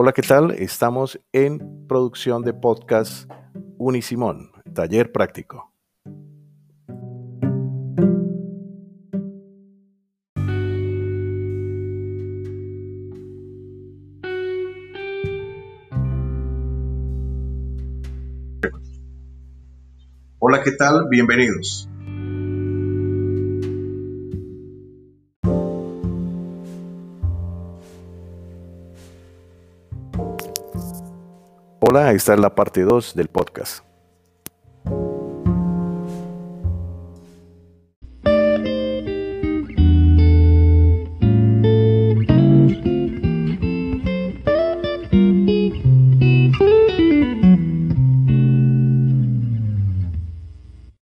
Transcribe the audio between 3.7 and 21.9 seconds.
Unisimón, taller práctico. Hola, ¿qué tal? Bienvenidos.